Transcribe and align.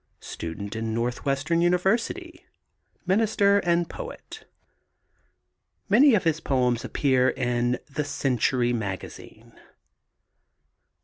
Student 0.19 0.75
in 0.75 0.95
Northwestern 0.95 1.61
University, 1.61 2.43
minister 3.05 3.59
and 3.59 3.87
poet. 3.87 4.47
Many 5.89 6.15
of 6.15 6.23
his 6.23 6.39
poems 6.39 6.83
appeared 6.83 7.37
in 7.37 7.77
The 7.87 8.03
Century 8.03 8.73
Magazine. 8.73 9.59